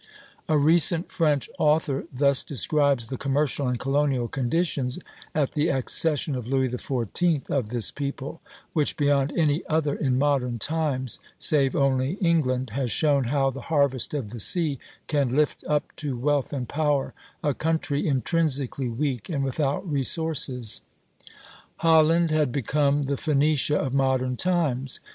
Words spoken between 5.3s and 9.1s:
at the accession of Louis XIV., of this people, which